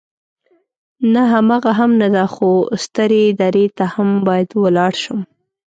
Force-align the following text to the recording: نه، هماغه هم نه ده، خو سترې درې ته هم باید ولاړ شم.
نه، 1.13 1.21
هماغه 1.33 1.71
هم 1.79 1.91
نه 2.01 2.07
ده، 2.15 2.23
خو 2.33 2.49
سترې 2.83 3.23
درې 3.41 3.65
ته 3.77 3.85
هم 3.93 4.09
باید 4.27 4.49
ولاړ 4.63 4.91
شم. 5.03 5.19